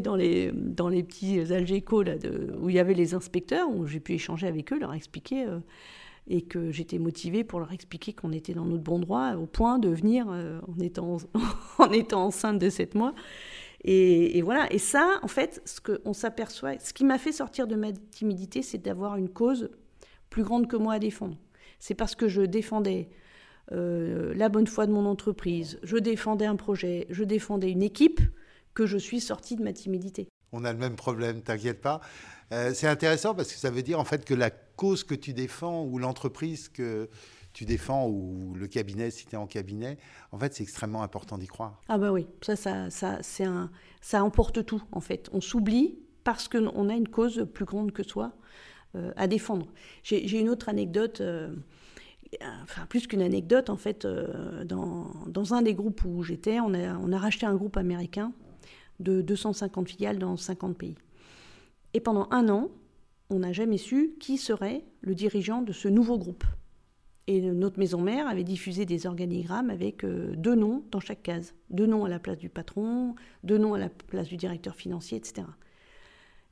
[0.00, 3.86] dans les, dans les petits algécos là, de, où il y avait les inspecteurs, où
[3.86, 5.46] j'ai pu échanger avec eux, leur expliquer
[6.28, 9.78] et que j'étais motivée pour leur expliquer qu'on était dans notre bon droit au point
[9.78, 11.16] de venir euh, en, étant,
[11.78, 13.14] en étant enceinte de 7 mois.
[13.84, 17.76] Et, voilà, et ça, en fait, ce qu'on s'aperçoit, ce qui m'a fait sortir de
[17.76, 19.70] ma timidité, c'est d'avoir une cause
[20.30, 21.38] plus grande que moi à défendre.
[21.78, 23.08] C'est parce que je défendais
[23.72, 28.20] euh, la bonne foi de mon entreprise, je défendais un projet, je défendais une équipe,
[28.78, 30.28] que je suis sortie de ma timidité.
[30.52, 32.00] On a le même problème, t'inquiète pas.
[32.52, 35.32] Euh, c'est intéressant parce que ça veut dire en fait que la cause que tu
[35.32, 37.10] défends ou l'entreprise que
[37.52, 39.98] tu défends ou le cabinet si tu es en cabinet,
[40.30, 41.82] en fait c'est extrêmement important d'y croire.
[41.88, 45.28] Ah bah oui, ça, ça, ça, c'est un, ça emporte tout en fait.
[45.32, 48.32] On s'oublie parce qu'on a une cause plus grande que soi
[48.94, 49.66] euh, à défendre.
[50.04, 51.20] J'ai, une autre anecdote.
[51.20, 51.52] Euh,
[52.62, 54.06] enfin plus qu'une anecdote, en fait,
[54.64, 58.32] dans, dans, un des groupes où j'étais, on a, on a racheté un groupe américain
[59.00, 60.96] de 250 filiales dans 50 pays.
[61.94, 62.70] Et pendant un an,
[63.30, 66.44] on n'a jamais su qui serait le dirigeant de ce nouveau groupe.
[67.26, 71.54] Et notre maison mère avait diffusé des organigrammes avec euh, deux noms dans chaque case.
[71.68, 73.14] Deux noms à la place du patron,
[73.44, 75.46] deux noms à la place du directeur financier, etc.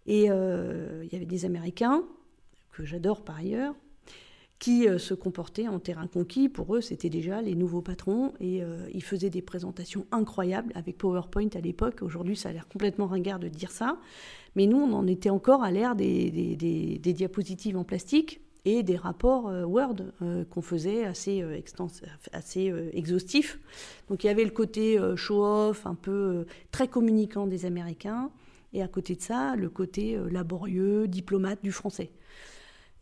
[0.05, 2.05] Et euh, il y avait des Américains,
[2.73, 3.75] que j'adore par ailleurs,
[4.59, 6.49] qui euh, se comportaient en terrain conquis.
[6.49, 10.97] Pour eux, c'était déjà les nouveaux patrons et euh, ils faisaient des présentations incroyables avec
[10.97, 12.03] PowerPoint à l'époque.
[12.03, 13.99] Aujourd'hui, ça a l'air complètement ringard de dire ça.
[14.55, 16.57] Mais nous, on en était encore à l'ère des,
[17.03, 19.97] diapositives en plastique et des rapports euh, Word
[20.51, 21.45] qu'on faisait assez,
[22.33, 23.61] assez exhaustifs.
[24.09, 28.31] Donc il y avait le côté show-off, un peu très communicant des Américains,
[28.73, 32.11] et à côté de ça, le côté laborieux, diplomate du français.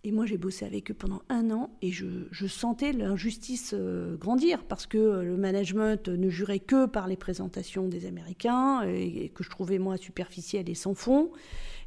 [0.07, 4.63] Et moi, j'ai bossé avec eux pendant un an et je, sentais l'injustice euh, grandir
[4.65, 9.43] parce que euh, le management ne jurait que par les présentations des Américains et, que
[9.43, 11.33] je trouvais, moi, superficiel et sans fond.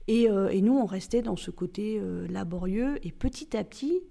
[0.10, 2.98] Euh, et nous, on restait dans ce côté laborieux.
[3.06, 4.02] Et petit à petit,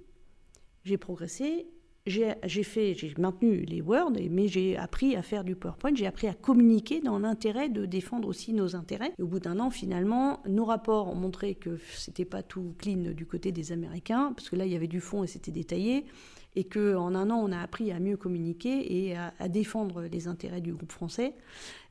[0.84, 1.66] j'ai progressé
[2.06, 6.28] j'ai fait, j'ai maintenu les Word, mais j'ai appris à faire du PowerPoint, j'ai appris
[6.28, 9.12] à communiquer dans l'intérêt de défendre aussi nos intérêts.
[9.20, 13.26] Au bout d'un an, finalement, nos rapports ont montré que c'était pas tout clean du
[13.26, 16.04] côté des Américains, parce que là, il y avait du fond et c'était détaillé,
[16.54, 20.62] et qu'en un an, on a appris à mieux communiquer et à défendre les intérêts
[20.62, 21.34] du groupe français.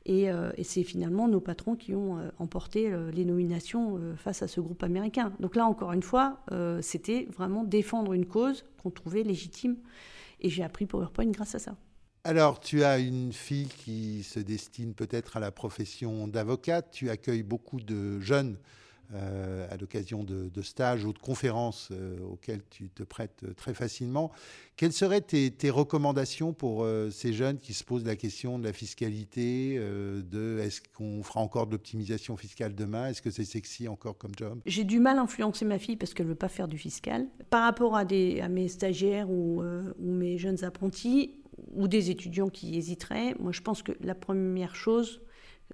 [0.08, 4.48] Euh, et, c'est finalement nos patrons qui ont euh, emporté euh, les nominations face à
[4.48, 5.32] ce groupe américain.
[5.40, 6.40] Donc là, encore une fois,
[6.80, 9.76] c'était vraiment défendre une cause qu'on trouvait légitime.
[10.40, 11.76] Et j'ai appris PowerPoint grâce à ça.
[12.24, 16.90] Alors, tu as une fille qui se destine peut-être à la profession d'avocate.
[16.90, 18.58] Tu accueilles beaucoup de jeunes
[19.14, 23.72] euh, à l'occasion de, stages ou de conférences euh, auxquelles tu te prêtes euh, très
[23.72, 24.32] facilement.
[24.76, 29.78] Quelles seraient tes, recommandations pour ces jeunes qui se posent la question de la fiscalité,
[29.78, 33.08] de est-ce qu'on fera encore de l'optimisation fiscale demain?
[33.08, 34.60] Est-ce que c'est sexy encore comme job?
[34.66, 37.26] J'ai du mal à influencer ma fille parce qu'elle ne veut pas faire du fiscal.
[37.48, 39.62] Par rapport à, mes stagiaires ou
[39.98, 41.32] mes jeunes apprentis,
[41.72, 45.20] ou des étudiants qui hésiteraient, moi je pense que la première chose,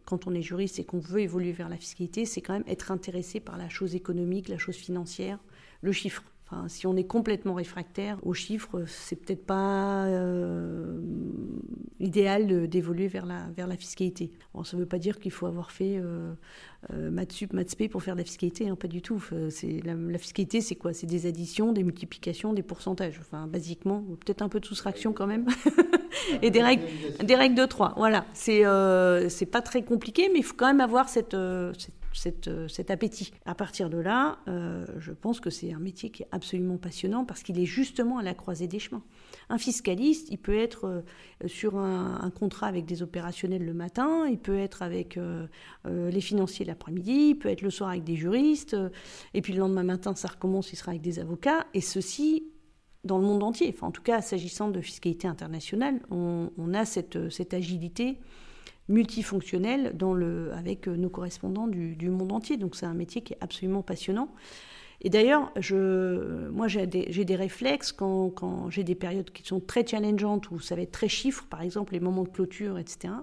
[0.04, 2.90] quand on est juriste et qu'on veut évoluer vers la fiscalité, c'est quand même être
[2.90, 5.38] intéressé par la chose économique, la chose financière,
[5.80, 6.22] le chiffre.
[6.68, 11.00] Si on est complètement réfractaire aux chiffres, c'est peut-être pas euh,
[12.00, 14.30] idéal d'évoluer vers la, vers la fiscalité.
[14.54, 16.32] Bon, ça ne veut pas dire qu'il faut avoir fait euh,
[16.92, 19.22] euh, maths sup, maths pour faire de la fiscalité, hein, pas du tout.
[19.84, 20.92] La, la fiscalité, c'est quoi?
[20.92, 23.18] C'est des additions, des multiplications, des pourcentages.
[23.20, 25.46] Enfin, basiquement, peut-être un peu de soustraction quand même.
[26.42, 26.84] et des règles,
[27.24, 27.94] des règles de 3.
[27.96, 31.72] Voilà, c'est euh, pas très compliqué, mais il faut quand même avoir cette, euh,
[32.12, 33.32] cette, euh, cet appétit.
[33.44, 37.42] À partir de là, je pense que c'est un métier qui est absolument passionnant parce
[37.42, 39.02] qu'il est justement à la croisée des chemins.
[39.48, 41.04] Un fiscaliste, il peut être
[41.46, 45.18] sur un, contrat avec des opérationnels le matin, il peut être avec
[45.84, 48.76] les financiers l'après-midi, il peut être le soir avec des juristes,
[49.34, 52.52] et puis le lendemain matin, ça recommence, il sera avec des avocats, et ceci
[53.04, 53.72] dans le monde entier.
[53.74, 58.18] Enfin, en tout cas, s'agissant de fiscalité internationale, on, a cette, cette, agilité
[58.88, 62.56] multifonctionnelle dans le, avec nos correspondants du, monde entier.
[62.56, 64.28] Donc c'est un métier qui est absolument passionnant.
[65.00, 69.60] Et d'ailleurs, je, moi j'ai des, des, réflexes quand, quand j'ai des périodes qui sont
[69.60, 73.14] très challengeantes, où ça va être très chiffre, par exemple les moments de clôture, etc.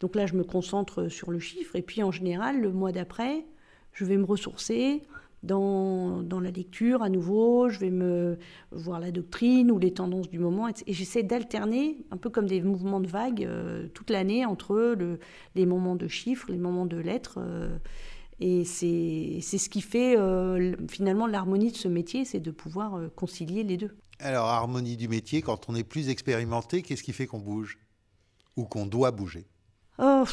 [0.00, 1.76] Donc là, je me concentre sur le chiffre.
[1.76, 3.44] Et puis en général, le mois d'après,
[3.92, 5.02] je vais me ressourcer,
[5.46, 8.38] dans, la lecture à nouveau, je vais me
[8.72, 12.60] voir la doctrine ou les tendances du moment, et j'essaie d'alterner, un peu comme des
[12.60, 15.18] mouvements de vagues, euh, toute l'année entre le,
[15.54, 17.38] les moments de chiffres, les moments de lettres.
[17.38, 17.78] Euh,
[18.38, 23.62] et c'est ce qui fait euh, finalement l'harmonie de ce métier, c'est de pouvoir concilier
[23.62, 23.96] les deux.
[24.18, 27.78] Alors, harmonie du métier, quand on est plus expérimenté, qu'est-ce qui fait qu'on bouge?
[28.56, 29.46] Ou qu'on doit bouger?
[29.98, 30.24] Oh,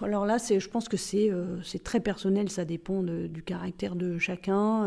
[0.00, 1.30] alors là, je pense que c'est
[1.84, 4.86] très personnel, ça dépend du caractère de chacun.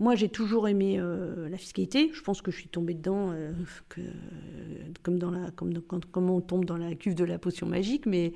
[0.00, 2.10] Moi, j'ai toujours aimé euh, la fiscalité.
[2.14, 3.52] Je pense que je suis tombée dedans euh,
[5.02, 8.06] comme, dans la, comme, comme, on tombe dans la cuve de la potion magique.
[8.06, 8.32] Mais,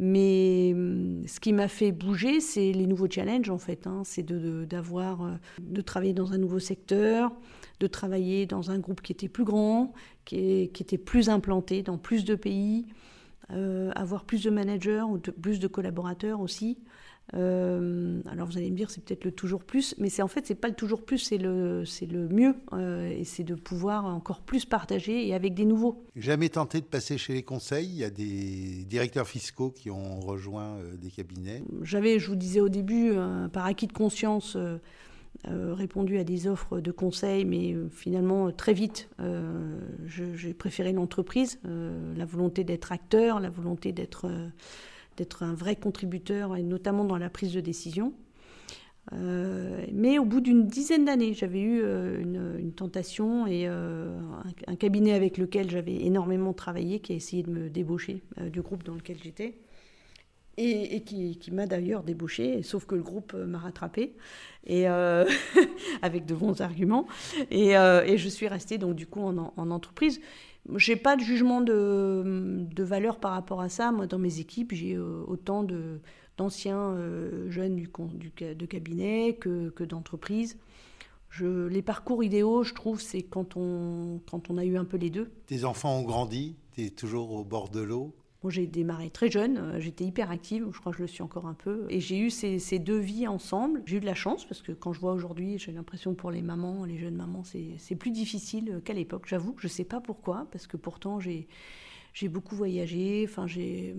[0.00, 3.86] hum, ce qui m'a fait bouger, c'est les nouveaux challenges, en fait.
[3.86, 4.02] Hein.
[4.06, 7.30] C'est de, d'avoir, euh, de, travailler dans un nouveau secteur,
[7.80, 9.92] de travailler dans un groupe qui était plus grand,
[10.24, 12.86] qui était plus implanté dans plus de pays,
[13.94, 16.78] avoir plus de managers ou plus de collaborateurs aussi.
[17.34, 20.46] Euh, alors vous allez me dire c'est peut-être le toujours plus, mais c'est en fait
[20.46, 24.04] c'est pas le toujours plus, c'est le c'est le mieux euh, et c'est de pouvoir
[24.04, 26.04] encore plus partager et avec des nouveaux.
[26.14, 27.86] Jamais tenté de passer chez les conseils.
[27.86, 31.62] Il y a des directeurs fiscaux qui ont rejoint euh, des cabinets.
[31.82, 33.12] J'avais, je vous disais au début,
[33.52, 34.56] par acquis de conscience.
[35.48, 39.08] Répondu à des offres de conseils, mais finalement très vite,
[40.06, 44.26] j'ai préféré l'entreprise, la volonté d'être acteur, la volonté d'être
[45.40, 48.12] un vrai contributeur, et notamment dans la prise de décision.
[49.12, 54.16] Euh, mais au bout d'une dizaine d'années, j'avais eu euh, une, tentation et euh,
[54.66, 58.84] un, cabinet avec lequel j'avais énormément travaillé qui a essayé de me débaucher du groupe
[58.84, 59.58] dans lequel j'étais
[60.58, 64.14] et, qui, m'a d'ailleurs débauché, sauf que le groupe m'a rattrapé
[64.66, 64.86] et
[66.02, 67.06] avec de bons arguments
[67.50, 70.20] et, je suis restée donc du coup en, en entreprise.
[70.76, 73.90] J'ai pas de jugement de, valeur par rapport à ça.
[73.90, 75.66] Moi, dans mes équipes, j'ai euh, autant
[76.36, 80.58] d'anciens euh, jeunes du, de cabinet que, que d'entreprises.
[81.40, 85.08] Les parcours idéaux, je trouve, c'est quand on, quand on a eu un peu les
[85.08, 85.30] deux.
[85.46, 88.14] Tes enfants ont grandi, tu es toujours au bord de l'eau
[88.50, 91.46] j'ai démarré très jeune, euh, j'étais hyper active, je crois que je le suis encore
[91.46, 91.86] un peu.
[91.88, 93.82] Et j'ai eu ces, ces, deux vies ensemble.
[93.86, 96.42] J'ai eu de la chance parce que quand je vois aujourd'hui, j'ai l'impression pour les
[96.42, 99.26] mamans, les jeunes mamans, c'est plus difficile qu'à l'époque.
[99.26, 101.46] J'avoue que je ne sais pas pourquoi, parce que pourtant j'ai
[102.12, 103.94] j'ai beaucoup voyagé, enfin j'ai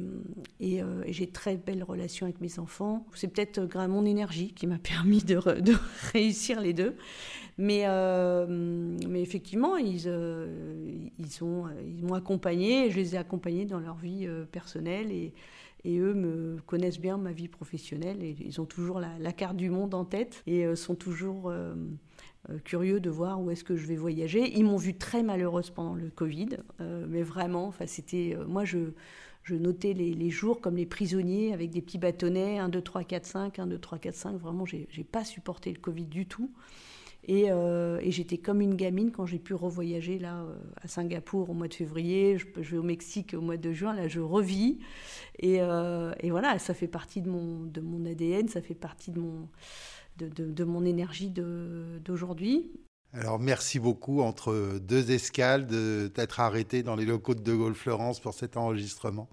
[0.60, 3.06] et, euh, et j'ai très belles relations avec mes enfants.
[3.16, 5.40] C'est peut-être grâce à mon énergie qui m'a permis de,
[6.14, 6.96] réussir les deux.
[7.58, 8.48] Mais, euh,
[9.08, 13.96] mais effectivement, ils, euh, ils, ont, ils m'ont accompagné, je les ai accompagnés dans leur
[13.96, 15.34] vie personnelle et,
[15.86, 19.70] et eux me connaissent bien ma vie professionnelle et ils ont toujours la, carte du
[19.70, 21.76] monde en tête et sont toujours euh,
[22.64, 24.52] curieux de voir où est-ce que je vais voyager.
[24.58, 26.50] Ils m'ont vu très malheureuse pendant le Covid,
[26.82, 28.92] euh, mais vraiment, enfin, c'était, euh, moi, je,
[29.44, 33.04] je notais les, les, jours comme les prisonniers avec des petits bâtonnets, 1, 2, 3,
[33.04, 34.38] 4, 5, 1, 2, 3, 4, 5.
[34.38, 36.52] Vraiment, j'ai, pas supporté le Covid du tout.
[37.26, 40.46] Et, et, j'étais comme une gamine quand j'ai pu revoyager là
[40.82, 42.38] à Singapour au mois de février.
[42.38, 43.94] Je, je, vais au Mexique au mois de juin.
[43.94, 44.80] Là, je revis.
[45.40, 49.22] Et, et voilà, ça fait partie de mon, de mon ADN, ça fait partie de
[49.22, 49.48] mon,
[50.18, 52.72] de, mon énergie d'aujourd'hui.
[53.16, 57.76] Alors merci beaucoup entre deux escales de t'être arrêté dans les locaux de De Gaulle
[57.76, 59.30] Florence pour cet enregistrement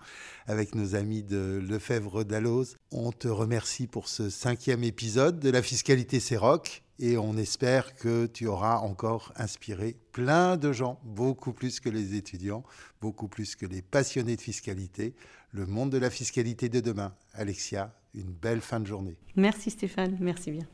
[0.47, 2.77] avec nos amis de Lefebvre d'Alloz.
[2.93, 7.95] On te remercie pour ce cinquième épisode de La fiscalité c'est rock et on espère
[7.95, 12.63] que tu auras encore inspiré plein de gens, beaucoup plus que les étudiants,
[13.01, 15.15] beaucoup plus que les passionnés de fiscalité,
[15.53, 17.15] le monde de la fiscalité de demain.
[17.33, 19.17] Alexia, une belle fin de journée.
[19.37, 20.67] Merci Stéphane, merci bien.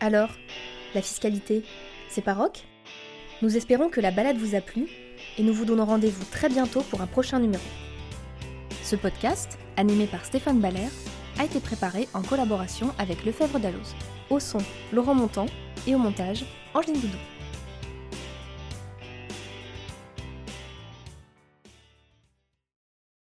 [0.00, 0.30] Alors,
[0.94, 1.64] la fiscalité,
[2.08, 2.64] c'est pas rock?
[3.42, 4.86] Nous espérons que la balade vous a plu
[5.38, 7.64] et nous vous donnons rendez-vous très bientôt pour un prochain numéro.
[8.82, 10.88] Ce podcast, animé par Stéphane Baller,
[11.38, 13.94] a été préparé en collaboration avec Lefebvre Dalloz.
[14.30, 14.58] Au son,
[14.92, 15.46] Laurent Montant
[15.86, 17.18] et au montage, Angeline Doudou.